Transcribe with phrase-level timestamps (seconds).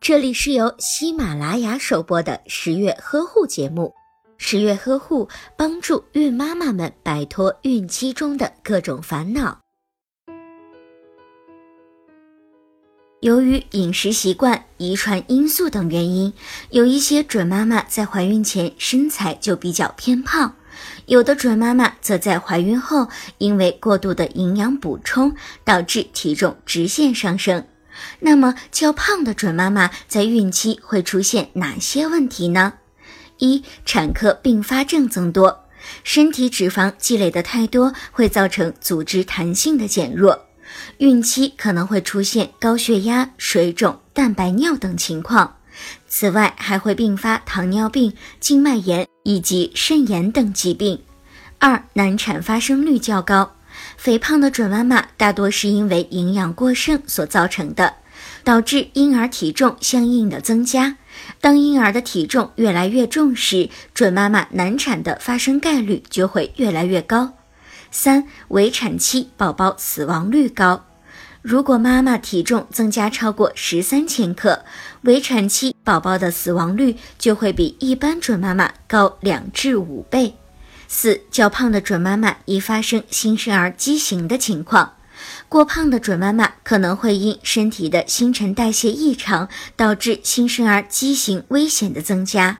[0.00, 3.92] 这里是由喜马拉雅首播的十月呵护节目。
[4.36, 9.58] 十月呵护帮助孕妈妈们摆脱孕期中的各种烦恼。
[13.20, 16.32] 由于饮食习惯、遗传因素等原因，
[16.70, 20.54] 有一些准妈妈在怀孕前身材就比较偏胖，
[21.06, 23.08] 有的准妈妈则在怀孕后
[23.38, 25.34] 因为过度的营养补充，
[25.64, 27.66] 导致体重直线上升。
[28.20, 32.74] 那么，较胖的准妈妈在孕期会出现哪些问题呢？
[33.38, 35.64] 一、产科并发症增多，
[36.02, 40.46] 身体脂肪积累的太多，会造成组织弹性的减弱。
[40.98, 45.56] 孕期可能会出现高血压、水肿、蛋白尿等情况，
[46.08, 51.00] 此外还会并发糖尿病、静脉炎以及肾炎等疾病。
[51.58, 53.56] 二、难产发生率较高，
[53.96, 57.94] 肥胖的准妈妈大多是因为营养过剩所造成的，
[58.42, 60.96] 导致婴儿体重相应的增加。
[61.40, 67.34] 当婴儿的体重越来越重时，准妈妈难产的发生概率就会越来越高。
[67.90, 70.84] 三、围产期宝宝死亡率高。
[71.40, 74.64] 如果妈妈体重增加超过十三千克，
[75.02, 80.34] 围产期宝宝的死亡率就会比一般准妈妈高两至五倍。
[80.96, 84.94] 四、较胖的准妈妈易发生新生儿畸形的情况。
[85.48, 92.58] 过胖的准妈妈可能会因身体的新陈代谢异常，导致新生儿畸形危险的增加。